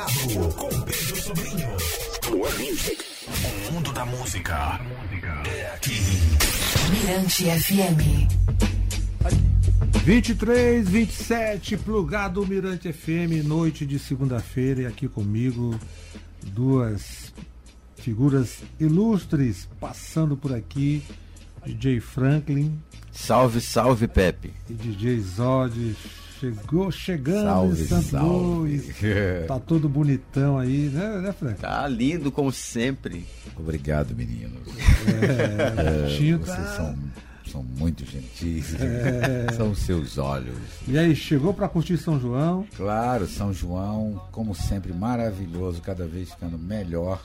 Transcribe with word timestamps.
Com 0.00 0.80
Pedro 0.80 1.16
Sobrinho. 1.20 1.68
Music. 2.58 3.04
O 3.68 3.72
mundo 3.72 3.92
da 3.92 4.06
música 4.06 4.80
é 5.46 5.74
aqui. 5.74 6.00
Mirante 6.90 7.44
FM. 7.44 8.26
23, 10.02 10.88
27, 10.88 11.76
plugado 11.76 12.46
Mirante 12.46 12.90
FM, 12.90 13.44
noite 13.44 13.84
de 13.84 13.98
segunda-feira, 13.98 14.82
e 14.82 14.86
aqui 14.86 15.06
comigo 15.06 15.78
duas 16.54 17.34
figuras 17.96 18.62
ilustres 18.80 19.68
passando 19.78 20.34
por 20.34 20.54
aqui, 20.54 21.02
DJ 21.62 22.00
Franklin. 22.00 22.80
Salve, 23.12 23.60
salve, 23.60 24.08
Pepe. 24.08 24.54
E 24.70 24.72
DJ 24.72 25.20
Zod 25.20 25.94
chegou 26.40 26.90
chegando 26.90 27.44
salve, 27.44 27.82
em 27.82 27.86
Santo 27.86 28.02
salve. 28.04 28.28
Luís. 28.28 28.96
Tá 29.46 29.58
todo 29.58 29.88
bonitão 29.88 30.58
aí, 30.58 30.88
né, 30.88 31.20
né 31.20 31.32
Franklin? 31.32 31.60
Tá 31.60 31.86
lindo 31.86 32.32
como 32.32 32.50
sempre. 32.50 33.26
Obrigado, 33.56 34.14
meninos. 34.14 34.60
É, 35.10 36.06
é, 36.06 36.36
vocês 36.36 36.46
tá... 36.46 36.76
são 36.76 36.96
são 37.50 37.62
muito 37.64 38.04
gentis. 38.06 38.74
É... 38.80 39.50
São 39.56 39.74
seus 39.74 40.18
olhos. 40.18 40.56
E 40.86 40.96
aí, 40.96 41.16
chegou 41.16 41.52
para 41.52 41.68
curtir 41.68 41.98
São 41.98 42.20
João? 42.20 42.64
Claro, 42.76 43.26
São 43.26 43.52
João, 43.52 44.22
como 44.30 44.54
sempre, 44.54 44.92
maravilhoso, 44.92 45.82
cada 45.82 46.06
vez 46.06 46.30
ficando 46.30 46.56
melhor. 46.56 47.20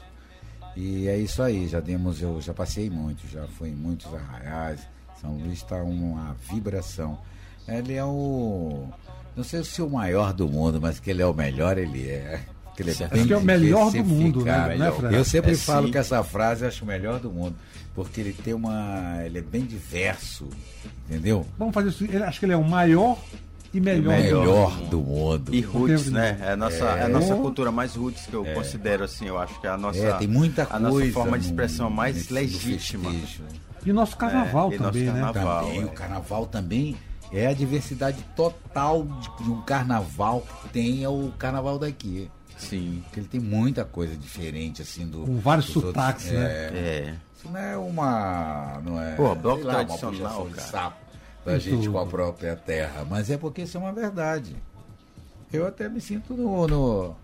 E 0.75 1.07
é 1.07 1.17
isso 1.17 1.43
aí, 1.43 1.67
já 1.67 1.79
demos, 1.79 2.21
eu 2.21 2.41
já 2.41 2.53
passei 2.53 2.89
muito, 2.89 3.27
já 3.31 3.45
fui 3.47 3.69
em 3.69 3.75
muitos 3.75 4.11
arraiais. 4.13 4.81
São 5.21 5.37
Luís 5.37 5.59
está 5.59 5.81
uma 5.83 6.35
vibração. 6.51 7.19
Ele 7.67 7.93
é 7.93 8.03
o. 8.03 8.87
Não 9.35 9.43
sei 9.43 9.63
se 9.63 9.81
é 9.81 9.83
o 9.83 9.89
maior 9.89 10.33
do 10.33 10.47
mundo, 10.47 10.79
mas 10.81 10.99
que 10.99 11.09
ele 11.09 11.21
é 11.21 11.25
o 11.25 11.33
melhor, 11.33 11.77
ele 11.77 12.07
é. 12.09 12.41
Que 12.75 12.83
ele 12.83 12.91
é, 12.91 12.93
Acho 12.93 13.25
que 13.25 13.33
é 13.33 13.37
o 13.37 13.41
melhor 13.41 13.91
do 13.91 14.03
mundo, 14.03 14.43
né? 14.43 14.67
Melhor. 14.69 15.01
Né, 15.01 15.17
eu 15.17 15.25
sempre 15.25 15.51
é 15.51 15.55
falo 15.55 15.87
sim. 15.87 15.91
que 15.93 15.97
essa 15.97 16.23
frase 16.23 16.65
acho 16.65 16.83
o 16.83 16.87
melhor 16.87 17.19
do 17.19 17.31
mundo 17.31 17.55
porque 17.95 18.19
ele 18.19 18.33
tem 18.33 18.53
uma. 18.53 19.23
ele 19.25 19.39
é 19.39 19.41
bem 19.41 19.63
diverso, 19.63 20.49
entendeu? 21.05 21.45
Vamos 21.57 21.73
fazer 21.73 21.89
isso. 21.89 22.05
Acho 22.23 22.39
que 22.39 22.45
ele 22.45 22.53
é 22.53 22.57
o 22.57 22.63
maior 22.63 23.17
e 23.73 23.79
melhor, 23.79 24.13
o 24.13 24.21
melhor 24.21 24.81
do 24.89 24.99
mundo. 24.99 25.55
E 25.55 25.61
roots, 25.61 26.11
né? 26.11 26.37
É 26.41 26.51
a 26.51 26.57
nossa, 26.57 26.85
é... 26.85 26.99
é 26.99 27.03
a 27.03 27.07
nossa 27.07 27.33
cultura 27.35 27.71
mais 27.71 27.95
roots 27.95 28.27
que 28.27 28.33
eu 28.33 28.45
é. 28.45 28.53
considero 28.53 29.05
assim, 29.05 29.27
eu 29.27 29.37
acho 29.37 29.59
que 29.61 29.65
é 29.65 29.69
a 29.69 29.77
nossa, 29.77 29.97
é, 29.97 30.13
tem 30.17 30.27
muita 30.27 30.67
a 30.69 30.77
nossa 30.77 31.05
forma 31.11 31.39
de 31.39 31.45
expressão 31.45 31.89
mais 31.89 32.29
legítima. 32.29 33.13
E 33.85 33.93
nosso 33.93 34.17
carnaval 34.17 34.73
é, 34.73 34.77
também, 34.77 35.05
nosso 35.05 35.21
carnaval, 35.21 35.63
né? 35.63 35.73
Também, 35.73 35.85
o 35.85 35.89
carnaval 35.89 36.45
também 36.47 36.95
é 37.31 37.47
a 37.47 37.53
diversidade 37.53 38.23
total 38.35 39.03
de 39.03 39.49
um 39.49 39.61
carnaval 39.61 40.45
que 40.61 40.69
tem 40.69 41.03
é 41.03 41.09
o 41.09 41.31
carnaval 41.37 41.79
daqui. 41.79 42.29
Sim. 42.57 43.01
Porque 43.05 43.19
ele 43.19 43.27
tem 43.27 43.39
muita 43.39 43.83
coisa 43.83 44.15
diferente, 44.15 44.81
assim, 44.81 45.07
do. 45.07 45.25
Com 45.25 45.39
vários 45.39 45.65
sotaques, 45.67 46.25
outros, 46.25 46.41
né? 46.41 46.49
É. 46.49 47.15
Isso 47.37 47.49
não 47.49 47.59
é 47.59 47.77
uma. 47.77 48.81
Não 48.83 49.01
é. 49.01 49.15
Pô, 49.15 49.35
bloco 49.35 49.63
lá, 49.63 49.85
tradicional, 49.85 50.43
uma 50.43 50.49
cara. 50.51 50.61
de 50.61 50.71
sapo 50.71 51.05
da 51.45 51.59
gente 51.59 51.87
com 51.87 51.99
a 51.99 52.05
própria 52.05 52.55
terra. 52.55 53.05
Mas 53.09 53.29
é 53.29 53.37
porque 53.37 53.63
isso 53.63 53.77
é 53.77 53.79
uma 53.79 53.93
verdade. 53.93 54.55
Eu 55.51 55.67
até 55.67 55.87
me 55.87 56.01
sinto 56.01 56.33
no. 56.33 56.67
no 56.67 57.15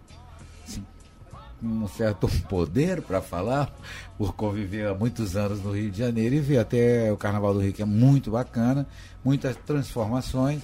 assim, 0.68 0.86
um 1.62 1.88
certo 1.88 2.28
poder 2.50 3.02
para 3.02 3.22
falar, 3.22 3.74
por 4.18 4.34
conviver 4.34 4.88
há 4.88 4.94
muitos 4.94 5.36
anos 5.36 5.62
no 5.62 5.72
Rio 5.72 5.92
de 5.92 5.98
Janeiro 5.98 6.36
e 6.36 6.40
ver 6.40 6.60
até 6.60 7.12
o 7.12 7.18
Carnaval 7.18 7.54
do 7.54 7.60
Rio, 7.62 7.74
que 7.74 7.82
é 7.82 7.86
muito 7.86 8.32
bacana, 8.32 8.88
muitas 9.24 9.56
transformações. 9.56 10.62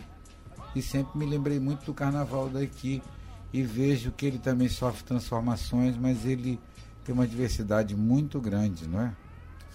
E 0.76 0.82
sempre 0.82 1.18
me 1.18 1.26
lembrei 1.26 1.60
muito 1.60 1.86
do 1.86 1.94
Carnaval 1.94 2.50
daqui 2.50 3.02
e 3.54 3.64
vejo 3.64 4.12
que 4.12 4.26
ele 4.26 4.38
também 4.38 4.68
sofre 4.68 5.04
transformações, 5.04 5.98
mas 5.98 6.26
ele 6.26 6.60
tem 7.04 7.14
uma 7.14 7.28
diversidade 7.28 7.96
muito 7.96 8.40
grande, 8.40 8.88
não 8.88 9.02
é? 9.02 9.14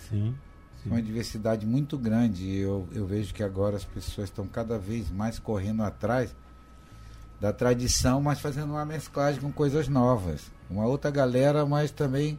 Sim. 0.09 0.34
sim. 0.83 0.91
Uma 0.91 1.00
diversidade 1.00 1.67
muito 1.67 1.97
grande. 1.97 2.44
E 2.44 2.59
eu, 2.59 2.87
eu 2.93 3.06
vejo 3.06 3.33
que 3.33 3.43
agora 3.43 3.77
as 3.77 3.84
pessoas 3.84 4.28
estão 4.28 4.47
cada 4.47 4.78
vez 4.78 5.10
mais 5.10 5.39
correndo 5.39 5.83
atrás 5.83 6.34
da 7.42 7.53
tradição, 7.53 8.22
mas 8.22 8.38
fazendo 8.38 8.70
uma 8.70 8.84
mesclagem 8.84 9.41
com 9.41 9.50
coisas 9.50 9.88
novas. 9.88 10.42
Uma 10.70 10.86
outra 10.86 11.10
galera, 11.10 11.66
mas 11.66 11.91
também. 11.91 12.38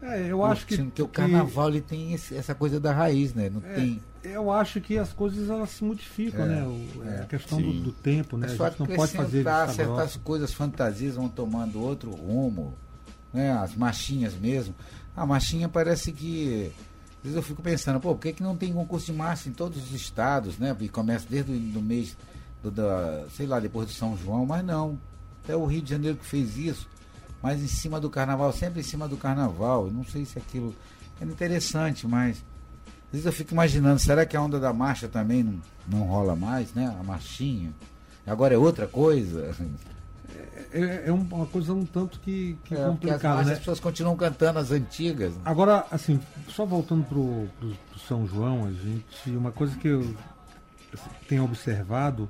É, 0.00 0.28
eu 0.28 0.42
acho 0.42 0.66
que, 0.66 0.82
que 0.92 1.02
o 1.02 1.06
carnaval 1.06 1.68
ele 1.68 1.82
tem 1.82 2.14
esse, 2.14 2.34
essa 2.34 2.54
coisa 2.54 2.80
da 2.80 2.90
raiz, 2.90 3.34
né? 3.34 3.50
Não 3.50 3.62
é, 3.62 3.74
tem. 3.74 4.00
Eu 4.24 4.50
acho 4.50 4.80
que 4.80 4.96
as 4.96 5.12
coisas 5.12 5.50
elas 5.50 5.68
se 5.68 5.84
modificam, 5.84 6.46
é, 6.46 6.48
né? 6.48 6.62
O, 6.64 7.04
é, 7.04 7.20
a 7.20 7.26
questão 7.26 7.60
do, 7.60 7.70
do, 7.70 7.92
tempo, 7.92 8.38
né? 8.38 8.46
É 8.46 8.56
só 8.56 8.64
a 8.64 8.70
gente 8.70 8.78
não 8.80 8.86
pode 8.86 9.12
fazer 9.12 9.44
certas 9.74 10.16
coisas, 10.16 10.54
fantasias 10.54 11.16
vão 11.16 11.28
tomando 11.28 11.78
outro 11.78 12.10
rumo, 12.10 12.72
né? 13.34 13.52
As 13.52 13.74
machinhas 13.74 14.34
mesmo. 14.34 14.74
A 15.14 15.26
machinha 15.26 15.68
parece 15.68 16.12
que 16.12 16.72
às 17.18 17.24
vezes 17.24 17.36
eu 17.36 17.42
fico 17.42 17.60
pensando, 17.60 18.00
pô, 18.00 18.14
por 18.14 18.22
que, 18.22 18.32
que 18.32 18.42
não 18.42 18.56
tem 18.56 18.72
concurso 18.72 19.04
de 19.04 19.12
marcha 19.12 19.50
em 19.50 19.52
todos 19.52 19.82
os 19.84 19.92
estados, 19.92 20.56
né? 20.56 20.74
E 20.80 20.88
começa 20.88 21.26
desde 21.28 21.52
o 21.52 21.82
mês, 21.82 22.16
do, 22.62 22.70
da, 22.70 23.26
sei 23.34 23.46
lá, 23.46 23.60
depois 23.60 23.86
do 23.86 23.92
São 23.92 24.16
João, 24.16 24.46
mas 24.46 24.64
não. 24.64 24.98
É 25.48 25.56
o 25.56 25.64
Rio 25.66 25.82
de 25.82 25.90
Janeiro 25.90 26.16
que 26.16 26.26
fez 26.26 26.56
isso, 26.56 26.88
mas 27.42 27.62
em 27.62 27.66
cima 27.66 27.98
do 27.98 28.10
carnaval, 28.10 28.52
sempre 28.52 28.80
em 28.80 28.84
cima 28.84 29.08
do 29.08 29.16
carnaval. 29.16 29.86
Eu 29.86 29.92
não 29.92 30.04
sei 30.04 30.24
se 30.24 30.38
aquilo 30.38 30.74
é 31.20 31.24
interessante, 31.24 32.06
mas 32.06 32.44
às 33.06 33.12
vezes 33.12 33.26
eu 33.26 33.32
fico 33.32 33.52
imaginando, 33.52 33.98
será 33.98 34.24
que 34.24 34.36
a 34.36 34.42
onda 34.42 34.60
da 34.60 34.72
marcha 34.72 35.08
também 35.08 35.42
não, 35.42 35.60
não 35.88 36.02
rola 36.04 36.36
mais, 36.36 36.72
né? 36.74 36.94
A 36.98 37.02
marchinha. 37.02 37.72
Agora 38.26 38.54
é 38.54 38.58
outra 38.58 38.86
coisa. 38.86 39.54
é, 40.72 41.04
é 41.06 41.12
uma 41.12 41.46
coisa 41.46 41.72
um 41.72 41.84
tanto 41.84 42.20
que, 42.20 42.56
que 42.64 42.74
é, 42.74 42.84
complicada, 42.84 43.42
né? 43.42 43.52
As 43.54 43.58
pessoas 43.58 43.80
continuam 43.80 44.16
cantando 44.16 44.60
as 44.60 44.70
antigas. 44.70 45.34
Né? 45.34 45.40
Agora, 45.44 45.84
assim, 45.90 46.20
só 46.48 46.64
voltando 46.64 47.04
pro, 47.04 47.48
pro, 47.58 47.70
pro, 47.70 47.98
São 48.06 48.26
João, 48.26 48.66
a 48.66 48.70
gente, 48.70 49.30
uma 49.30 49.50
coisa 49.50 49.76
que 49.76 49.88
eu 49.88 50.00
assim, 50.92 51.10
tenho 51.28 51.44
observado 51.44 52.28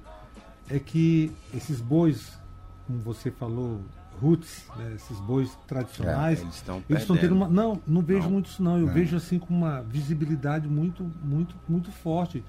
é 0.71 0.79
que 0.79 1.33
esses 1.53 1.81
bois, 1.81 2.39
como 2.87 3.01
você 3.01 3.31
falou, 3.31 3.81
roots, 4.21 4.67
né, 4.77 4.93
esses 4.95 5.19
bois 5.21 5.57
tradicionais, 5.67 6.39
é, 6.39 6.43
eles 6.43 6.55
estão 6.55 6.83
eles 6.89 7.03
estão 7.03 7.17
tendo 7.17 7.35
uma, 7.35 7.49
não, 7.49 7.81
não 7.87 8.03
vejo 8.03 8.25
não. 8.25 8.31
muito 8.31 8.47
isso 8.47 8.63
não. 8.63 8.79
Eu 8.79 8.87
não. 8.87 8.93
vejo 8.93 9.17
assim 9.17 9.39
com 9.39 9.53
uma 9.53 9.83
visibilidade 9.83 10.69
muito, 10.69 11.11
muito, 11.23 11.57
muito 11.69 11.91
forte. 11.91 12.45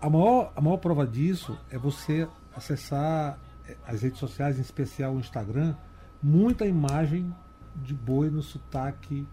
A 0.00 0.10
maior, 0.10 0.52
a 0.56 0.60
maior 0.60 0.78
prova 0.78 1.06
disso 1.06 1.58
é 1.70 1.78
você 1.78 2.28
acessar 2.54 3.38
as 3.86 4.02
redes 4.02 4.18
sociais, 4.18 4.58
em 4.58 4.62
especial 4.62 5.14
o 5.14 5.20
Instagram, 5.20 5.74
muita 6.22 6.66
imagem 6.66 7.34
de 7.76 7.94
boi 7.94 8.30
no 8.30 8.42
sotaque. 8.42 9.26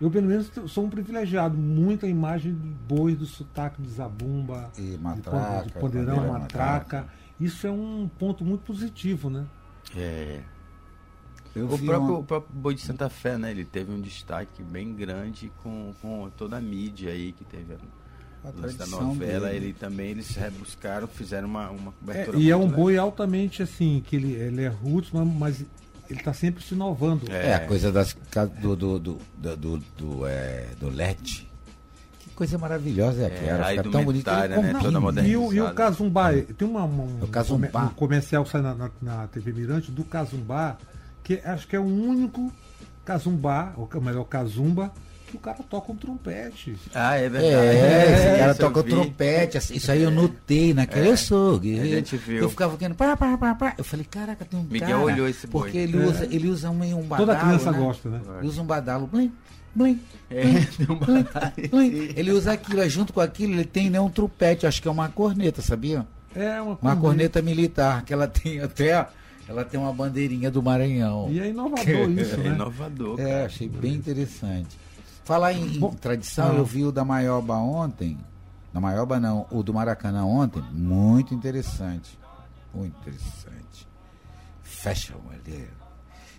Eu, 0.00 0.10
pelo 0.10 0.28
menos, 0.28 0.50
sou 0.68 0.84
um 0.84 0.90
privilegiado. 0.90 1.56
Muita 1.56 2.06
imagem 2.06 2.54
de 2.54 2.68
boi 2.68 3.16
do 3.16 3.26
sotaque 3.26 3.82
de 3.82 3.88
zabumba, 3.88 4.70
e 4.78 4.96
matraca, 4.96 5.66
de, 5.66 5.72
poderão, 5.72 6.28
matraca. 6.28 7.06
Isso 7.40 7.66
é 7.66 7.70
um 7.70 8.08
ponto 8.18 8.44
muito 8.44 8.62
positivo, 8.62 9.30
né? 9.30 9.46
É. 9.96 10.40
o 11.54 11.66
próprio, 11.66 11.98
uma... 11.98 12.18
o 12.18 12.24
próprio 12.24 12.58
Boi 12.58 12.74
de 12.74 12.80
Santa 12.80 13.08
Fé, 13.08 13.38
né? 13.38 13.50
Ele 13.50 13.64
teve 13.64 13.92
um 13.92 14.00
destaque 14.00 14.62
bem 14.62 14.94
grande 14.94 15.52
com, 15.62 15.94
com 16.00 16.30
toda 16.36 16.56
a 16.56 16.60
mídia 16.60 17.12
aí 17.12 17.32
que 17.32 17.44
teve 17.44 17.76
da 18.76 18.86
novela, 18.86 19.48
dele. 19.48 19.66
ele 19.66 19.72
também 19.72 20.10
eles 20.10 20.34
rebuscaram, 20.34 21.06
fizeram 21.08 21.48
uma, 21.48 21.70
uma 21.70 21.92
cobertura. 21.92 22.38
É, 22.38 22.40
e 22.40 22.50
é 22.50 22.56
um 22.56 22.68
boi 22.68 22.96
altamente 22.96 23.62
assim, 23.62 24.02
que 24.06 24.16
ele, 24.16 24.32
ele 24.32 24.62
é 24.62 24.68
roots, 24.68 25.10
mas 25.12 25.64
ele 26.08 26.20
está 26.20 26.32
sempre 26.32 26.62
se 26.62 26.74
inovando. 26.74 27.30
É, 27.30 27.48
é 27.48 27.54
a 27.54 27.66
coisa 27.66 27.92
das, 27.92 28.16
do, 28.60 28.76
do, 28.76 28.98
do, 28.98 29.18
do, 29.36 29.78
do, 29.96 30.26
é, 30.26 30.68
do 30.78 30.88
LED. 30.88 31.48
Que 32.38 32.46
coisa 32.46 32.56
maravilhosa 32.56 33.22
é 33.22 33.26
aquela. 33.26 33.72
É, 33.72 33.76
fica 33.76 33.90
tão 33.90 34.04
bonita. 34.04 34.46
Né, 34.46 34.72
toda 34.80 35.26
e, 35.26 35.36
o, 35.36 35.52
e 35.52 35.60
o 35.60 35.74
Cazumbá, 35.74 36.30
tem 36.56 36.68
uma, 36.68 36.84
um, 36.84 37.18
o 37.20 37.26
Cazumbá. 37.26 37.86
um 37.86 37.88
comercial 37.88 38.44
que 38.44 38.50
sai 38.50 38.62
na, 38.62 38.74
na, 38.76 38.90
na, 39.02 39.26
TV 39.26 39.52
Mirante 39.52 39.90
do 39.90 40.04
Cazumbá, 40.04 40.76
que 41.24 41.40
acho 41.44 41.66
que 41.66 41.74
é 41.74 41.80
o 41.80 41.84
único 41.84 42.52
Cazumbá, 43.04 43.72
ou 43.76 43.88
melhor, 44.00 44.22
Cazumba, 44.22 44.92
que 45.28 45.36
o 45.36 45.38
cara 45.38 45.58
toca 45.68 45.92
um 45.92 45.96
trompete. 45.96 46.76
Ah, 46.94 47.16
é 47.16 47.28
verdade. 47.28 47.54
É, 47.54 48.14
esse 48.14 48.38
cara 48.38 48.54
toca 48.54 48.80
o 48.80 48.82
trompete. 48.82 49.58
Assim, 49.58 49.74
isso 49.74 49.92
aí 49.92 50.02
eu 50.02 50.10
notei 50.10 50.72
naquela. 50.72 51.06
É, 51.06 51.10
eu 51.10 51.16
sou 51.16 51.58
guerreiro. 51.58 51.96
A 51.96 51.96
gente 51.96 52.16
viu. 52.16 52.42
Eu 52.42 52.50
ficava 52.50 52.76
vendo. 52.76 52.94
Pá, 52.94 53.16
pá, 53.16 53.36
pá, 53.36 53.54
pá. 53.54 53.74
Eu 53.76 53.84
falei, 53.84 54.06
caraca, 54.08 54.44
tem 54.44 54.58
um 54.58 54.64
Miguel 54.64 54.88
cara. 54.88 55.00
olhou 55.00 55.28
esse 55.28 55.46
boi. 55.46 55.62
Porque 55.62 55.78
ele, 55.78 56.02
é. 56.02 56.06
usa, 56.06 56.24
ele 56.30 56.48
usa 56.48 56.70
um, 56.70 56.82
um 56.82 57.02
badalo. 57.02 57.26
Toda 57.26 57.36
criança 57.36 57.72
né? 57.72 57.78
gosta, 57.78 58.08
né? 58.08 58.20
Ele 58.38 58.48
usa 58.48 58.62
um 58.62 58.66
badalo. 58.66 59.06
Blim, 59.06 59.32
blim. 59.74 60.00
É, 60.30 60.42
um 60.90 60.96
blim, 60.96 61.26
blim. 61.70 62.14
Ele 62.16 62.32
usa 62.32 62.52
aquilo. 62.52 62.88
Junto 62.88 63.12
com 63.12 63.20
aquilo, 63.20 63.52
ele 63.52 63.64
tem 63.64 63.90
né, 63.90 64.00
um 64.00 64.10
trompete. 64.10 64.66
Acho 64.66 64.80
que 64.80 64.88
é 64.88 64.90
uma 64.90 65.08
corneta, 65.08 65.62
sabia? 65.62 66.06
É, 66.34 66.60
uma 66.60 66.76
corneta. 66.76 66.78
Uma 66.82 66.96
corneta 66.96 67.42
militar, 67.42 68.04
que 68.04 68.12
ela 68.12 68.26
tem 68.26 68.60
até. 68.60 69.06
Ela 69.48 69.64
tem 69.64 69.80
uma 69.80 69.92
bandeirinha 69.92 70.50
do 70.50 70.62
Maranhão. 70.62 71.28
E 71.30 71.40
é 71.40 71.48
inovador 71.48 72.10
isso, 72.10 72.36
né? 72.38 72.48
É 72.48 72.52
inovador. 72.52 73.18
É, 73.18 73.44
achei 73.46 73.66
bem 73.66 73.94
interessante. 73.94 74.76
Falar 75.28 75.52
em, 75.52 75.76
em 75.76 75.90
tradição, 75.90 76.52
ah. 76.52 76.54
eu 76.54 76.64
vi 76.64 76.86
o 76.86 76.90
da 76.90 77.04
Maioba 77.04 77.56
ontem. 77.56 78.18
Da 78.72 78.80
Maioba 78.80 79.20
não, 79.20 79.46
o 79.50 79.62
do 79.62 79.74
Maracanã 79.74 80.24
ontem, 80.24 80.62
muito 80.72 81.34
interessante. 81.34 82.18
Muito 82.72 82.98
interessante. 82.98 83.86
Fashion 84.62 85.18
ali. 85.30 85.68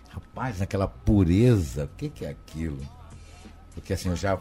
Rapaz, 0.08 0.58
naquela 0.58 0.88
pureza, 0.88 1.84
o 1.84 1.96
que, 1.96 2.08
que 2.08 2.24
é 2.24 2.30
aquilo? 2.30 2.80
Porque 3.74 3.92
assim, 3.92 4.08
eu 4.08 4.16
já 4.16 4.36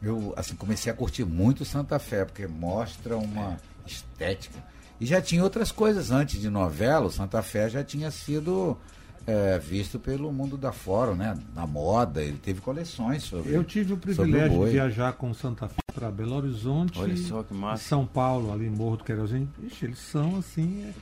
eu 0.00 0.32
assim, 0.36 0.54
comecei 0.54 0.92
a 0.92 0.94
curtir 0.94 1.24
muito 1.24 1.64
Santa 1.64 1.98
Fé, 1.98 2.24
porque 2.24 2.46
mostra 2.46 3.16
uma 3.16 3.56
estética. 3.84 4.62
E 5.00 5.06
já 5.06 5.20
tinha 5.20 5.42
outras 5.42 5.72
coisas 5.72 6.12
antes 6.12 6.40
de 6.40 6.48
novela, 6.48 7.06
o 7.06 7.10
Santa 7.10 7.42
Fé 7.42 7.68
já 7.68 7.82
tinha 7.82 8.12
sido 8.12 8.78
é, 9.26 9.58
visto 9.58 9.98
pelo 9.98 10.32
mundo 10.32 10.56
da 10.56 10.72
fora, 10.72 11.14
né? 11.14 11.38
Na 11.54 11.66
moda, 11.66 12.22
ele 12.22 12.38
teve 12.38 12.60
coleções 12.60 13.22
sobre. 13.22 13.52
Eu 13.52 13.62
tive 13.62 13.92
o 13.92 13.96
privilégio 13.96 14.60
o 14.60 14.64
de 14.64 14.72
viajar 14.72 15.12
com 15.12 15.32
Santa 15.32 15.68
Fé 15.68 15.76
para 15.94 16.10
Belo 16.10 16.34
Horizonte 16.34 16.98
Olha 16.98 17.16
só 17.16 17.42
que 17.42 17.54
massa. 17.54 17.84
São 17.84 18.06
Paulo, 18.06 18.52
ali 18.52 18.66
em 18.66 18.70
Morro 18.70 18.96
do 18.96 19.04
Querosene. 19.04 19.48
Ixi, 19.62 19.84
eles 19.84 19.98
são 19.98 20.38
assim. 20.38 20.92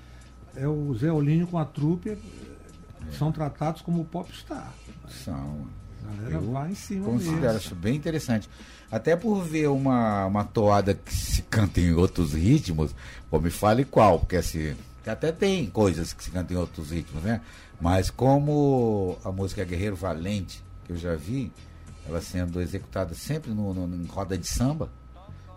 É, 0.55 0.63
é 0.63 0.69
o 0.69 0.95
Zé 0.95 1.11
Olinho 1.11 1.47
com 1.47 1.59
a 1.59 1.65
trupe, 1.65 2.11
é, 2.11 2.19
são 3.13 3.33
tratados 3.33 3.81
como 3.83 4.05
popstar. 4.05 4.73
São. 5.09 5.67
A 6.07 6.17
galera 6.17 6.35
eu 6.35 6.51
vai 6.51 6.71
em 6.71 6.75
cima 6.75 7.05
considero 7.05 7.59
isso 7.59 7.75
bem 7.75 7.95
interessante. 7.95 8.49
Até 8.91 9.15
por 9.15 9.43
ver 9.43 9.69
uma, 9.69 10.27
uma 10.27 10.45
toada 10.45 10.95
que 10.95 11.15
se 11.15 11.43
canta 11.43 11.81
em 11.81 11.93
outros 11.95 12.35
ritmos, 12.35 12.95
pô, 13.31 13.39
me 13.39 13.51
fale 13.51 13.85
qual, 13.85 14.19
porque 14.19 14.37
assim, 14.37 14.75
até 15.07 15.31
tem 15.31 15.67
coisas 15.67 16.13
que 16.13 16.25
se 16.25 16.31
cantam 16.31 16.57
em 16.57 16.61
outros 16.61 16.91
ritmos, 16.91 17.23
né? 17.23 17.41
Mas 17.81 18.11
como 18.11 19.17
a 19.25 19.33
música 19.33 19.65
Guerreiro 19.65 19.97
Valente, 19.97 20.63
que 20.85 20.93
eu 20.93 20.97
já 20.97 21.15
vi, 21.17 21.51
ela 22.07 22.21
sendo 22.21 22.61
executada 22.61 23.15
sempre 23.15 23.53
no, 23.53 23.73
no 23.73 23.97
em 23.97 24.07
roda 24.07 24.37
de 24.37 24.47
samba, 24.47 24.91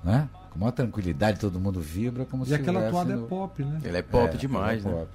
né? 0.03 0.29
Com 0.51 0.59
maior 0.59 0.71
tranquilidade, 0.71 1.39
todo 1.39 1.59
mundo 1.59 1.81
vibra 1.81 2.25
como 2.25 2.43
e 2.43 2.47
se 2.47 2.53
aquela 2.53 2.89
toada 2.89 3.15
no... 3.15 3.25
é 3.25 3.27
pop, 3.27 3.63
né? 3.63 3.81
Ela 3.83 3.97
é 3.97 4.01
pop 4.01 4.33
é, 4.33 4.37
demais, 4.37 4.85
é 4.85 4.89
né? 4.89 4.95
Pop. 4.95 5.07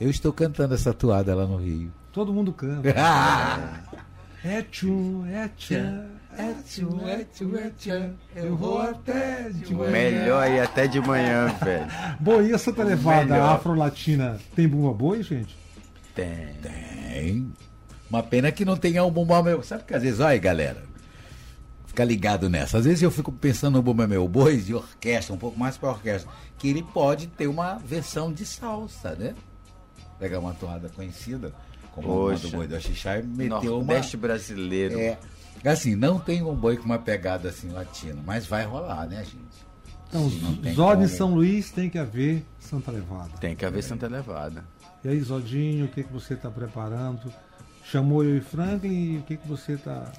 Eu 0.00 0.10
estou 0.10 0.32
cantando 0.32 0.74
essa 0.74 0.92
toada 0.92 1.34
lá 1.34 1.46
no 1.46 1.56
Rio. 1.56 1.92
Todo 2.12 2.32
mundo 2.32 2.52
canta. 2.52 2.88
é 4.44 4.62
tchum, 4.62 5.24
é 5.26 5.48
tchum. 5.48 6.06
É 6.36 6.54
tchum, 6.64 7.08
é 7.08 7.24
tchum, 7.24 7.56
é 7.56 7.70
tchum. 7.70 8.14
Eu 8.34 8.56
vou 8.56 8.80
até 8.80 9.50
de 9.50 9.74
manhã. 9.74 9.90
Melhor 9.90 10.50
ir 10.50 10.60
até 10.60 10.86
de 10.86 11.00
manhã, 11.00 11.48
velho. 11.62 11.86
Boia 12.20 12.58
Santa 12.58 12.82
Levada 12.84 13.42
afro-latina 13.52 14.38
tem 14.54 14.68
bumba 14.68 14.92
boi, 14.92 15.22
gente? 15.22 15.61
Tem. 16.14 16.54
Tem. 16.62 17.52
Uma 18.08 18.22
pena 18.22 18.52
que 18.52 18.64
não 18.64 18.76
tenha 18.76 19.04
um 19.04 19.10
bumba 19.10 19.42
meu. 19.42 19.62
Sabe 19.62 19.84
que 19.84 19.94
às 19.94 20.02
vezes, 20.02 20.20
olha 20.20 20.38
galera, 20.38 20.82
fica 21.86 22.04
ligado 22.04 22.48
nessa. 22.48 22.78
Às 22.78 22.84
vezes 22.84 23.02
eu 23.02 23.10
fico 23.10 23.30
pensando 23.30 23.76
no 23.76 23.82
bumba 23.82 24.06
meu 24.06 24.26
boi 24.28 24.56
de 24.58 24.74
orquestra, 24.74 25.34
um 25.34 25.38
pouco 25.38 25.58
mais 25.58 25.76
para 25.76 25.90
orquestra, 25.90 26.30
que 26.58 26.68
ele 26.68 26.82
pode 26.82 27.26
ter 27.26 27.46
uma 27.46 27.74
versão 27.78 28.32
de 28.32 28.44
salsa, 28.44 29.14
né? 29.14 29.34
Pegar 30.18 30.38
uma 30.40 30.54
toada 30.54 30.88
conhecida, 30.90 31.52
como 31.92 32.06
Poxa. 32.06 32.46
o 32.46 32.50
boi 32.50 32.66
do 32.66 32.80
Xixá 32.80 33.18
e 33.18 33.22
meteu 33.22 33.78
Nordeste 33.78 34.16
uma... 34.16 34.22
brasileiro. 34.22 34.98
É, 34.98 35.18
assim, 35.64 35.94
não 35.94 36.18
tem 36.18 36.42
um 36.42 36.54
boi 36.54 36.76
com 36.76 36.84
uma 36.84 36.98
pegada 36.98 37.48
assim 37.48 37.70
latina, 37.70 38.20
mas 38.24 38.46
vai 38.46 38.64
rolar, 38.64 39.06
né, 39.06 39.24
gente? 39.24 39.71
Então, 40.12 40.30
Zod 40.74 41.02
em 41.02 41.08
São 41.08 41.34
Luís 41.34 41.70
tem 41.70 41.88
que 41.88 41.98
haver 41.98 42.44
Santa 42.60 42.90
Levada. 42.90 43.30
Tem 43.40 43.56
que 43.56 43.64
haver 43.64 43.78
é. 43.78 43.82
Santa 43.82 44.06
Levada. 44.06 44.62
E 45.02 45.08
aí, 45.08 45.18
Zodinho, 45.20 45.86
o 45.86 45.88
que, 45.88 46.04
que 46.04 46.12
você 46.12 46.34
está 46.34 46.50
preparando? 46.50 47.32
Chamou 47.82 48.22
eu 48.22 48.36
e 48.36 48.40
Franklin, 48.42 49.18
o 49.18 49.22
que, 49.22 49.38
que 49.38 49.48
você 49.48 49.72
está 49.72 50.12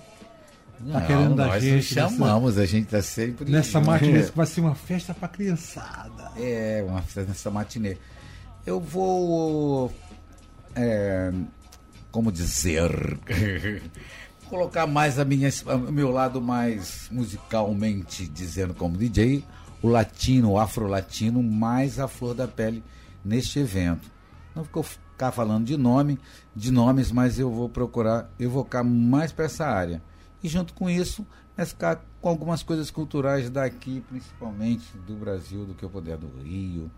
tá 0.91 1.01
querendo 1.01 1.35
da 1.35 1.45
nós 1.45 1.63
gente? 1.63 1.83
chamamos, 1.83 2.55
nessa, 2.55 2.61
a 2.61 2.65
gente 2.65 2.85
está 2.85 3.01
sempre. 3.03 3.51
Nessa 3.51 3.79
matinê, 3.79 4.23
que 4.23 4.35
vai 4.35 4.47
ser 4.47 4.61
uma 4.61 4.73
festa 4.73 5.13
para 5.13 5.27
criançada. 5.27 6.31
É, 6.37 6.83
uma 6.87 7.01
festa 7.03 7.25
nessa 7.25 7.51
matinê. 7.51 7.95
Eu 8.65 8.79
vou. 8.79 9.93
É, 10.75 11.31
como 12.11 12.31
dizer. 12.31 12.89
colocar 14.49 14.85
mais 14.85 15.17
a 15.17 15.25
minha, 15.25 15.49
o 15.65 15.91
meu 15.91 16.11
lado 16.11 16.39
mais 16.39 17.07
musicalmente 17.11 18.27
dizendo 18.27 18.73
como 18.75 18.95
DJ, 18.95 19.43
o 19.83 19.89
latino, 19.89 20.51
o 20.51 20.59
afro-latino, 20.59 21.43
mais 21.43 21.99
a 21.99 22.07
flor 22.07 22.33
da 22.33 22.47
pele 22.47 22.83
neste 23.23 23.59
evento. 23.59 24.09
Não 24.55 24.63
vou 24.63 24.81
ficar 24.81 25.31
falando 25.31 25.65
de 25.65 25.77
nome, 25.77 26.17
de 26.55 26.71
nomes, 26.71 27.11
mas 27.11 27.37
eu 27.37 27.51
vou 27.51 27.69
procurar 27.69 28.31
evocar 28.39 28.83
mais 28.83 29.31
para 29.31 29.45
essa 29.45 29.65
área. 29.65 30.01
E 30.41 30.47
junto 30.47 30.73
com 30.73 30.89
isso, 30.89 31.25
mesclar 31.57 32.03
com 32.21 32.29
algumas 32.29 32.63
coisas 32.63 32.89
culturais 32.89 33.49
daqui, 33.49 34.01
principalmente 34.09 34.97
do 35.05 35.15
Brasil, 35.15 35.65
do 35.65 35.73
que 35.73 35.83
eu 35.83 35.89
puder 35.89 36.17
do 36.17 36.27
Rio, 36.41 36.89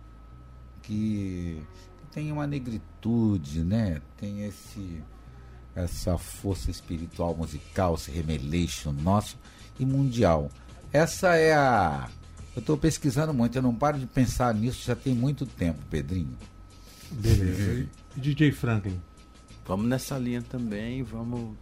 que, 0.81 1.61
que 1.97 2.07
tem 2.13 2.31
uma 2.31 2.47
negritude, 2.47 3.63
né? 3.63 4.01
Tem 4.17 4.43
esse 4.43 5.03
essa 5.75 6.17
força 6.17 6.71
espiritual 6.71 7.35
musical, 7.35 7.95
esse 7.95 8.09
remeleixo 8.09 8.93
nosso 8.93 9.37
e 9.77 9.85
mundial. 9.85 10.49
Essa 10.93 11.35
é 11.35 11.53
a. 11.53 12.09
Eu 12.55 12.61
estou 12.61 12.77
pesquisando 12.77 13.33
muito, 13.33 13.57
eu 13.57 13.61
não 13.61 13.75
paro 13.75 13.99
de 13.99 14.05
pensar 14.05 14.53
nisso 14.53 14.85
já 14.85 14.95
tem 14.95 15.13
muito 15.13 15.45
tempo, 15.45 15.79
Pedrinho. 15.89 16.37
Beleza. 17.11 17.87
E 18.15 18.19
DJ 18.19 18.51
Franklin? 18.51 18.99
Vamos 19.67 19.87
nessa 19.87 20.17
linha 20.17 20.41
também, 20.41 21.03
vamos. 21.03 21.55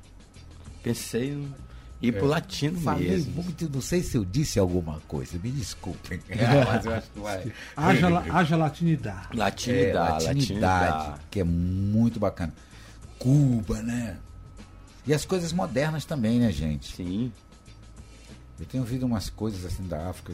Pensei 0.83 1.31
em 1.31 1.53
ir 2.01 2.09
é. 2.09 2.17
pro 2.17 2.27
latino 2.27 2.79
Falei 2.81 3.09
mesmo. 3.09 3.41
Muito, 3.41 3.69
não 3.69 3.81
sei 3.81 4.03
se 4.03 4.17
eu 4.17 4.25
disse 4.25 4.59
alguma 4.59 4.99
coisa, 5.07 5.39
me 5.39 5.49
desculpem. 5.49 6.19
mas 6.67 6.85
eu 6.85 6.93
acho 6.93 7.09
que 7.09 7.19
vai. 7.19 7.53
Haja, 7.75 8.07
haja 8.31 8.57
latinidade. 8.57 9.35
Latinidade, 9.35 9.79
é, 9.79 9.93
latinidade, 9.93 10.25
latinidade, 10.25 11.21
que 11.31 11.39
é 11.39 11.43
muito 11.43 12.19
bacana. 12.19 12.53
Cuba, 13.17 13.81
né? 13.81 14.17
E 15.07 15.13
as 15.13 15.25
coisas 15.25 15.51
modernas 15.51 16.05
também, 16.05 16.39
né, 16.39 16.51
gente? 16.51 16.93
Sim. 16.93 17.31
Eu 18.59 18.65
tenho 18.65 18.83
ouvido 18.83 19.05
umas 19.05 19.29
coisas 19.29 19.65
assim 19.65 19.87
da 19.87 20.09
África. 20.09 20.33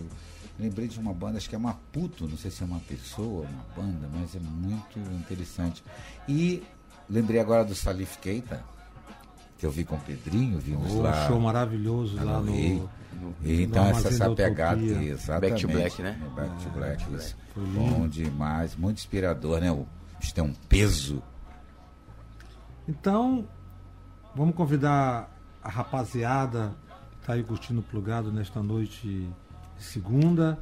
Lembrei 0.60 0.88
de 0.88 1.00
uma 1.00 1.14
banda, 1.14 1.38
acho 1.38 1.50
que 1.50 1.56
é 1.56 1.58
Maputo, 1.58 2.28
não 2.28 2.38
sei 2.38 2.52
se 2.52 2.62
é 2.62 2.66
uma 2.66 2.80
pessoa, 2.82 3.48
uma 3.48 3.66
banda, 3.76 4.10
mas 4.14 4.36
é 4.36 4.40
muito 4.40 5.00
interessante. 5.14 5.84
E 6.28 6.62
lembrei 7.10 7.40
agora 7.40 7.64
do 7.64 7.74
Salif 7.74 8.18
Keita, 8.20 8.62
que 9.58 9.66
eu 9.66 9.72
vi 9.72 9.86
com 9.86 9.96
o 9.96 10.00
Pedrinho, 10.00 10.60
vimos 10.60 10.92
oh, 10.94 11.02
lá. 11.02 11.28
show 11.28 11.40
maravilhoso 11.40 12.18
lá, 12.18 12.24
lá 12.24 12.40
no, 12.42 12.52
no, 12.52 12.90
no, 13.14 13.36
Então, 13.44 13.86
essa, 13.86 14.10
essa 14.10 14.30
pegada, 14.36 14.82
exatamente. 14.82 15.66
Back 15.66 15.68
to 15.68 15.68
Black, 15.68 16.02
né? 16.02 16.32
Back 16.36 16.64
to 16.64 16.70
Black, 16.72 17.16
isso. 17.16 17.38
Bom 17.56 18.08
demais, 18.08 18.76
muito 18.76 18.98
inspirador, 18.98 19.62
né? 19.62 19.72
O, 19.72 19.88
isso 20.20 20.34
tem 20.34 20.44
um 20.44 20.54
peso 20.68 21.24
então, 22.90 23.48
vamos 24.34 24.56
convidar 24.56 25.30
a 25.62 25.70
rapaziada 25.70 26.74
que 27.12 27.18
está 27.22 27.34
aí 27.34 27.44
curtindo 27.44 27.82
o 27.82 27.84
plugado 27.84 28.32
nesta 28.32 28.64
noite 28.64 29.30
segunda, 29.80 30.60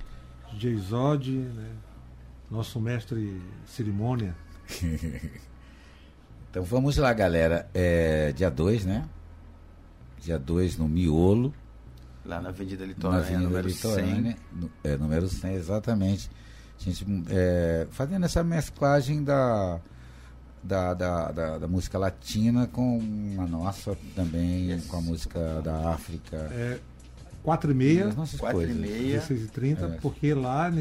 DJ 0.54 0.78
Zod, 0.78 1.32
né? 1.32 1.72
nosso 2.50 2.80
mestre 2.80 3.42
cerimônia. 3.66 4.36
então 6.50 6.64
vamos 6.64 6.98
lá, 6.98 7.12
galera. 7.14 7.70
É, 7.74 8.32
dia 8.32 8.50
2, 8.50 8.86
né? 8.86 9.08
Dia 10.20 10.40
2 10.40 10.78
no 10.78 10.88
Miolo. 10.88 11.54
Lá 12.26 12.42
na 12.42 12.50
Avenida 12.50 12.86
Litorânea, 12.86 13.20
na 13.20 13.26
Avenida 13.26 13.50
número 13.50 13.68
Litorânea, 13.68 14.38
100. 14.52 14.62
No, 14.62 14.72
é, 14.84 14.98
número 14.98 15.28
100, 15.28 15.54
exatamente. 15.54 16.30
A 16.80 16.84
gente 16.84 17.06
é, 17.30 17.88
fazendo 17.92 18.26
essa 18.26 18.44
mesclagem 18.44 19.24
da 19.24 19.80
da, 20.64 20.94
da, 20.94 21.32
da, 21.32 21.58
da, 21.60 21.68
música 21.68 21.98
latina 21.98 22.68
com 22.68 23.00
a 23.40 23.46
nossa 23.46 23.98
também, 24.16 24.72
yes. 24.72 24.86
com 24.88 24.98
a 24.98 25.02
música 25.02 25.62
da 25.62 25.92
África. 25.92 26.36
É, 26.52 26.80
4 27.48 27.72
e 27.72 27.74
meia, 27.74 28.14
4 28.40 28.62
e 28.62 28.74
meia, 28.74 29.20
16 29.20 29.44
e 29.44 29.48
30, 29.48 29.86
é. 29.86 29.88
porque 30.02 30.34
lá 30.34 30.68
é, 30.68 30.72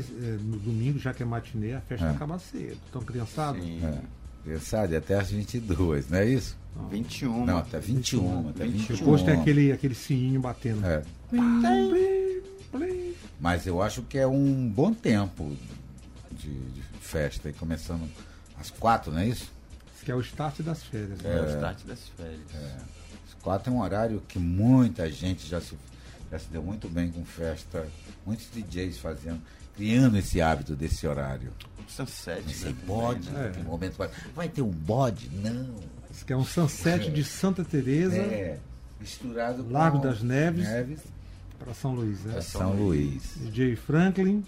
no 0.42 0.58
domingo, 0.58 0.99
já 0.99 1.14
que 1.14 1.23
é 1.23 1.26
matinê, 1.26 1.75
a 1.75 1.80
festa 1.80 2.06
é. 2.06 2.11
acaba 2.11 2.40
cedo. 2.40 2.76
Então, 2.90 3.00
criançada? 3.02 3.61
Sim. 3.61 3.80
É. 3.87 4.00
Criançada, 4.42 4.99
até 4.99 5.14
às 5.14 5.30
22, 5.30 6.11
não 6.11 6.18
é 6.18 6.26
isso? 6.26 6.58
Não. 6.75 6.88
21. 6.88 7.46
Não, 7.46 7.58
até 7.58 7.78
21. 7.78 8.20
21. 8.20 8.49
Até 8.49 8.66
21. 8.66 8.96
Depois 8.96 9.23
tem 9.23 9.35
aquele, 9.35 9.70
aquele 9.70 9.94
sininho 9.94 10.40
batendo. 10.40 10.85
É. 10.85 11.04
Mas 13.38 13.64
eu 13.64 13.80
acho 13.80 14.02
que 14.02 14.18
é 14.18 14.26
um 14.26 14.68
bom 14.68 14.92
tempo 14.92 15.56
de, 16.32 16.49
de 16.49 16.82
festa, 17.00 17.49
e 17.49 17.52
começando 17.52 18.11
às 18.58 18.70
quatro, 18.70 19.12
não 19.12 19.20
é 19.20 19.28
isso? 19.28 19.52
Que 20.04 20.11
é 20.11 20.16
o 20.16 20.20
start 20.20 20.62
das 20.62 20.82
férias. 20.82 21.20
Né? 21.20 21.32
É, 21.32 21.42
o 21.42 21.46
start 21.46 21.85
das 21.85 22.08
férias. 22.08 22.40
É. 22.56 22.76
Os 23.28 23.35
quatro 23.40 23.73
é 23.73 23.76
um 23.76 23.80
horário 23.80 24.20
que 24.26 24.40
muita 24.40 25.08
gente 25.08 25.46
já 25.46 25.61
se, 25.61 25.76
já 26.36 26.38
se 26.38 26.48
deu 26.50 26.62
muito 26.62 26.88
bem 26.88 27.10
com 27.10 27.24
festa. 27.24 27.86
Muitos 28.24 28.46
DJs 28.52 28.98
fazendo, 28.98 29.40
criando 29.74 30.16
esse 30.18 30.40
hábito 30.40 30.76
desse 30.76 31.06
horário. 31.06 31.52
Sunset. 31.88 32.54
Sem 32.54 32.72
né? 32.72 32.78
bode, 32.86 33.30
né? 33.30 33.52
É. 33.56 33.62
momento 33.62 33.96
vai, 33.96 34.10
vai 34.34 34.48
ter 34.48 34.62
um 34.62 34.70
bode? 34.70 35.30
Não. 35.30 35.76
Isso 36.10 36.24
que 36.24 36.32
é 36.32 36.36
um 36.36 36.44
sunset 36.44 37.06
é. 37.06 37.10
de 37.10 37.24
Santa 37.24 37.64
Teresa. 37.64 38.16
É. 38.16 38.58
Misturado 39.00 39.66
Largo 39.70 39.98
com 39.98 40.04
das 40.04 40.22
Neves. 40.22 40.64
Neves 40.64 41.00
para 41.58 41.72
São 41.72 41.94
Luís, 41.94 42.22
né? 42.24 42.32
Para 42.32 42.42
São, 42.42 42.72
Luís. 42.72 43.34
DJ 43.36 43.76
Franklin, 43.76 44.44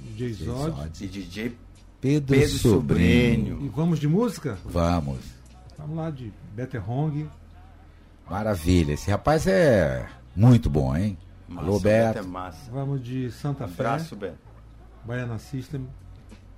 DJ 0.00 0.32
Zod. 0.32 1.04
E 1.04 1.06
DJ 1.06 1.56
Pedro, 2.00 2.36
Pedro 2.36 2.58
Sobrinho. 2.58 3.64
E 3.64 3.68
vamos 3.68 3.98
de 3.98 4.08
música? 4.08 4.58
Vamos. 4.64 5.18
Vamos 5.76 5.96
lá 5.96 6.10
de 6.10 6.32
Better 6.54 6.88
Hong. 6.88 7.28
Maravilha. 8.28 8.92
Esse 8.92 9.10
rapaz 9.10 9.46
é 9.46 10.08
muito 10.34 10.68
bom, 10.70 10.96
hein? 10.96 11.18
Massa, 11.48 11.66
Alô, 11.66 11.80
Beto. 11.80 12.18
É 12.18 12.22
massa. 12.22 12.70
Vamos 12.70 13.02
de 13.02 13.30
Santa 13.32 13.66
Fé. 13.66 13.82
Abraço, 13.84 14.14
Beto. 14.16 14.38
Baiana 15.04 15.38
System. 15.38 15.86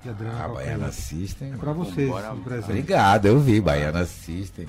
E 0.04 0.08
Adriana 0.08 0.44
Ah. 0.44 0.48
Baiana 0.48 0.92
System. 0.92 1.52
É 1.52 1.56
pra 1.56 1.72
vocês, 1.72 2.10
o 2.10 2.36
presente. 2.42 2.70
Obrigado, 2.70 3.26
eu 3.26 3.38
vi. 3.40 3.60
Baiana 3.60 4.04
System. 4.04 4.66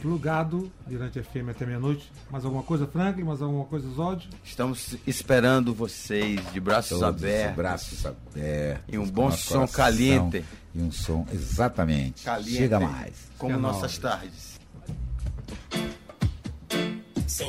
Plugado, 0.00 0.70
Mirante 0.88 1.22
FM 1.22 1.50
até 1.50 1.64
meia-noite. 1.64 2.10
Mais 2.28 2.44
alguma 2.44 2.64
coisa, 2.64 2.88
Franklin? 2.88 3.22
Mais 3.22 3.40
alguma 3.40 3.64
coisa, 3.66 3.88
Zod? 3.90 4.28
Estamos 4.42 4.96
esperando 5.06 5.72
vocês 5.72 6.40
de 6.52 6.58
braços 6.58 6.98
Todos 6.98 7.04
abertos. 7.04 7.56
Braços 7.56 8.04
abertos. 8.04 8.82
E 8.92 8.98
um 8.98 9.08
bom 9.08 9.30
som 9.30 9.64
caliente. 9.68 10.44
E 10.74 10.82
um 10.82 10.90
som, 10.90 11.24
exatamente. 11.32 12.24
Caliente. 12.24 12.56
Chega 12.56 12.80
mais. 12.80 13.28
Como 13.38 13.54
É 13.54 13.56
nossas 13.56 13.96
tardes. 13.96 14.58
São 17.28 17.46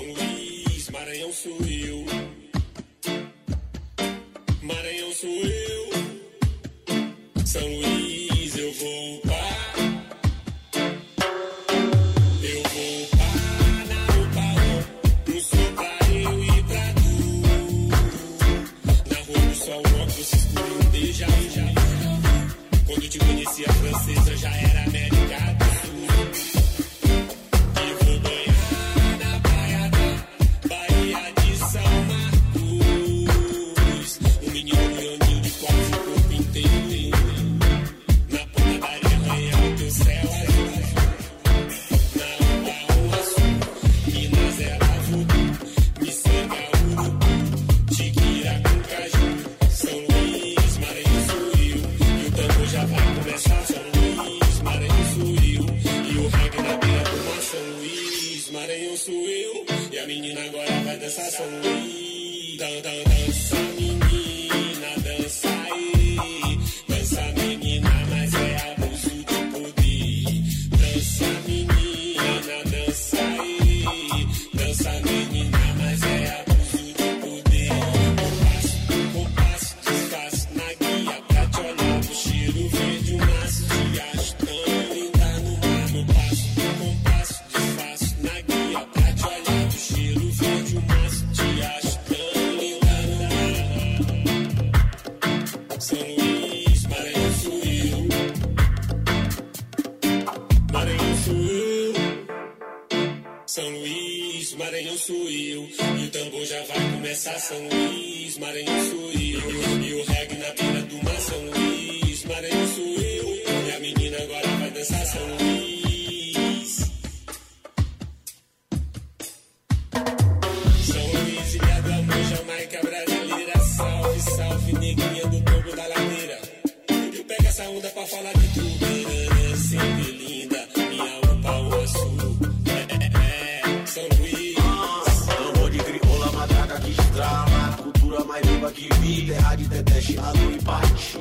viva 139.14 139.14
que 139.14 139.22
vi 139.22 139.28
Terra 139.28 139.56
de 139.56 139.70
teté, 139.70 140.02
chinado 140.02 140.38
e 140.38 140.64
patinho 140.64 141.13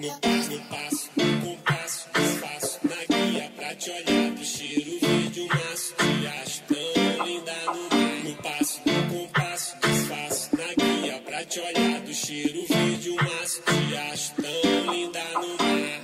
No 0.00 0.08
passo, 0.18 0.50
no 0.50 0.60
passo, 0.62 1.10
no 1.14 1.46
compasso, 1.46 2.08
desfaço 2.14 2.80
na 2.84 3.04
guia 3.14 3.52
pra 3.54 3.74
te 3.74 3.90
olhar 3.90 4.30
do 4.30 4.42
cheiro 4.42 4.98
verde, 4.98 5.40
o 5.42 5.48
maço 5.48 5.94
te 5.94 6.26
acho 6.26 6.62
tão 6.62 7.26
linda 7.26 7.52
no 7.66 7.82
mar. 7.82 8.24
No 8.24 8.34
passo, 8.36 8.80
no 8.86 9.18
compasso, 9.18 9.76
desfaço 9.78 10.56
na 10.56 10.72
guia 10.82 11.20
pra 11.20 11.44
te 11.44 11.60
olhar 11.60 12.00
do 12.00 12.14
cheiro 12.14 12.64
verde, 12.66 13.10
o 13.10 13.16
maço 13.16 13.60
te 13.60 13.96
acho 14.10 14.34
tão 14.36 14.90
linda 14.90 15.22
no 15.34 15.48
mar. 15.58 16.00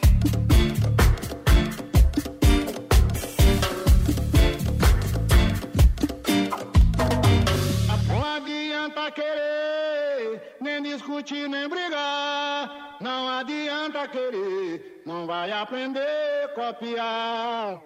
Não 8.08 8.24
adianta 8.36 9.10
querer, 9.12 10.42
nem 10.60 10.82
discutir, 10.82 11.48
nem 11.48 11.66
brigar. 11.66 12.85
Não 13.06 13.28
adianta 13.28 14.08
querer, 14.08 15.02
não 15.06 15.28
vai 15.28 15.52
aprender 15.52 16.00
a 16.44 16.48
copiar. 16.48 17.80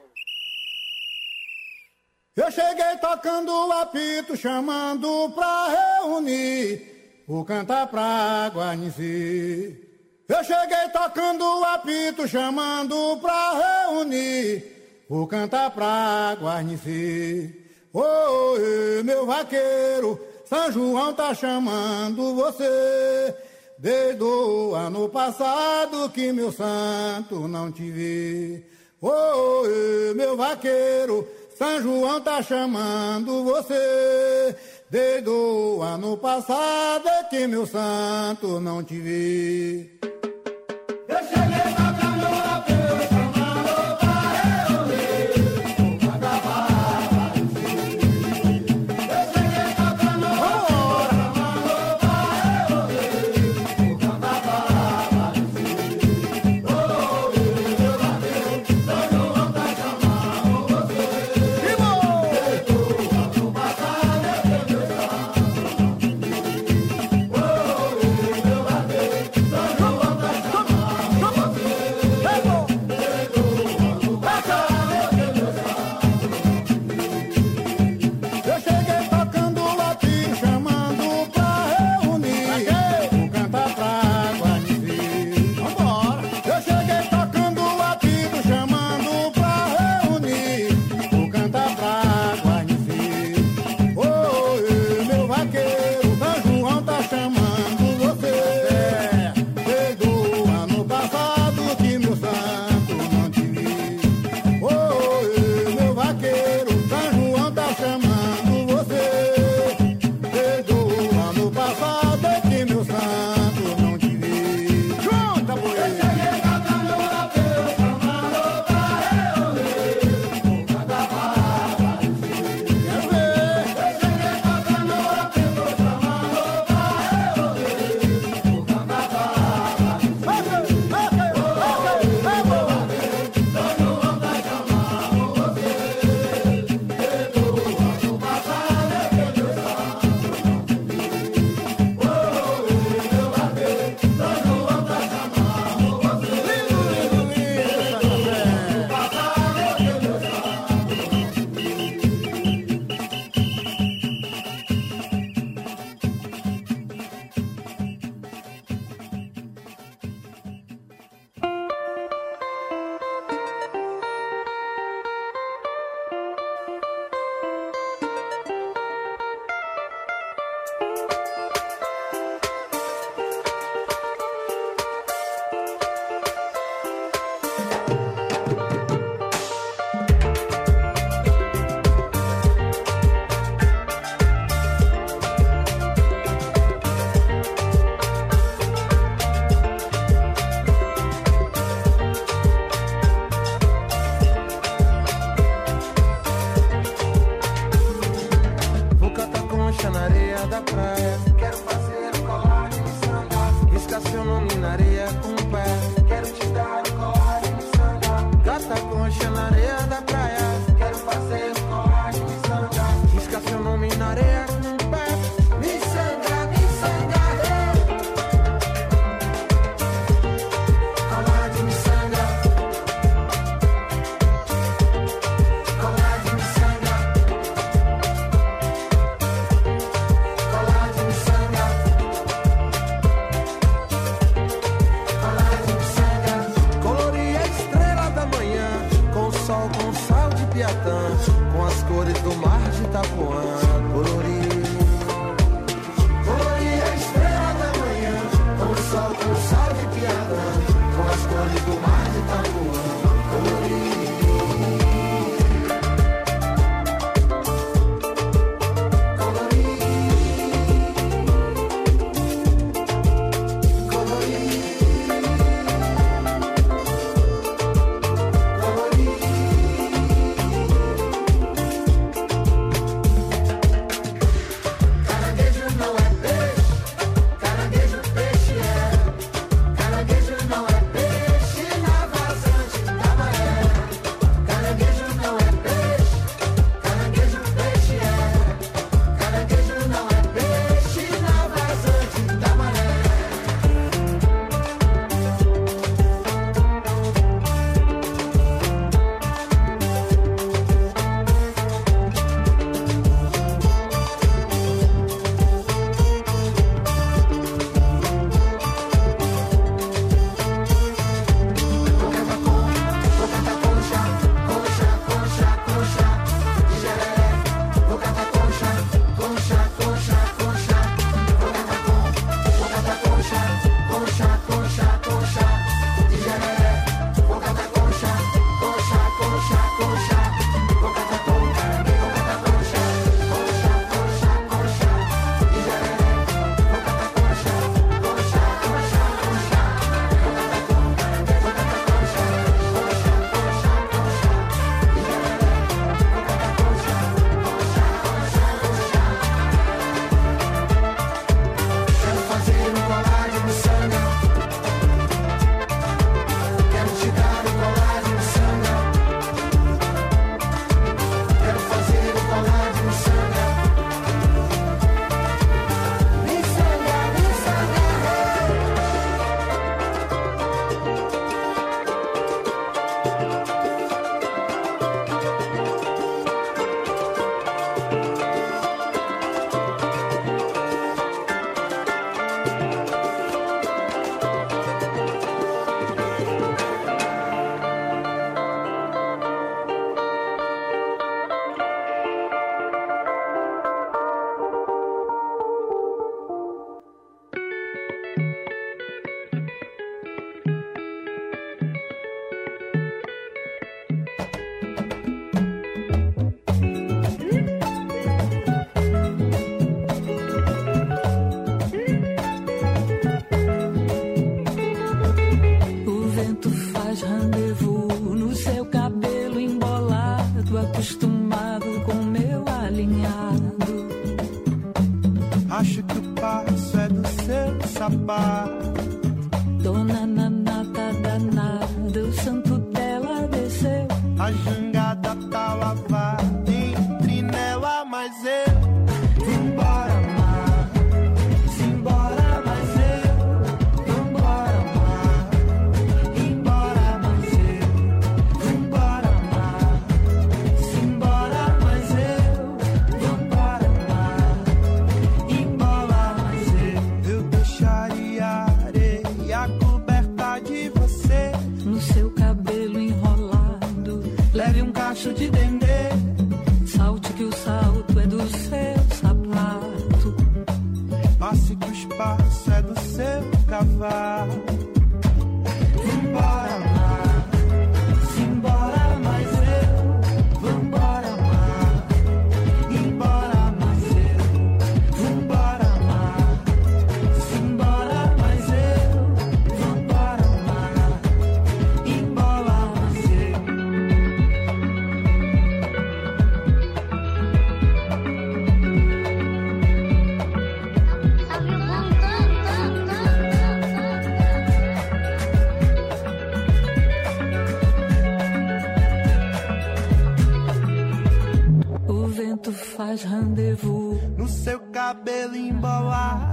Eu 2.35 2.51
cheguei 2.51 2.97
tocando 3.03 3.53
o 3.53 3.71
apito, 3.71 4.35
chamando 4.35 5.31
pra 5.35 6.01
reunir 6.01 7.25
o 7.29 7.45
cantar 7.45 7.87
pra 7.89 8.51
guarnecer. 8.51 10.25
Eu 10.27 10.43
cheguei 10.43 10.89
tocando 10.91 11.45
o 11.45 11.65
apito, 11.65 12.27
chamando 12.27 13.19
pra 13.19 13.89
reunir 13.91 15.05
o 15.07 15.27
cantar 15.27 15.71
pra 15.71 16.35
guarnecer. 16.41 17.91
Oi, 17.93 19.03
meu 19.03 19.27
vaqueiro, 19.27 20.19
São 20.47 20.73
João 20.73 21.13
tá 21.13 21.35
chamando 21.35 22.35
você. 22.35 23.50
Desde 23.81 24.23
o 24.23 24.75
ano 24.75 25.09
passado 25.09 26.11
que 26.11 26.35
meu 26.35 26.53
santo 26.53 27.49
não 27.49 27.73
te 27.73 27.91
vê. 27.91 28.63
Oi, 29.01 30.13
meu 30.15 30.37
vaqueiro, 30.37 31.27
São 31.57 31.81
João 31.81 32.21
tá 32.21 32.43
chamando 32.43 33.43
você. 33.43 34.55
Desde 34.91 35.31
o 35.31 35.81
ano 35.81 36.19
passado 36.19 37.09
é 37.09 37.25
que 37.25 37.47
meu 37.47 37.67
santo 37.67 38.61
não 38.61 38.85
te 38.85 39.01
vê. 39.01 39.91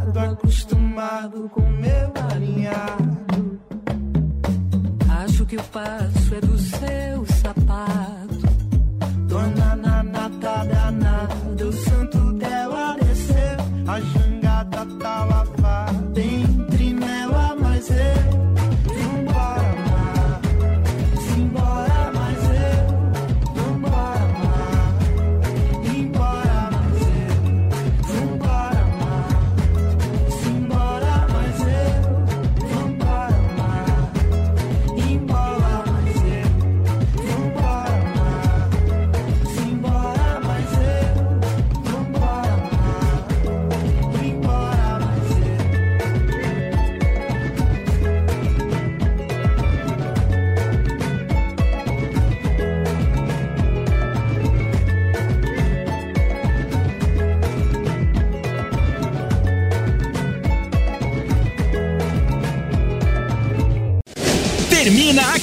acostumado, 0.08 0.32
acostumado 0.34 1.50
com 1.50 1.62
meu 1.62 2.13
alinhado. 2.32 3.17
Acho 5.24 5.46
que 5.46 5.58
o 5.58 5.63
passo 5.63 6.36
é 6.36 6.41
do 6.41 6.58
seu 6.58 7.17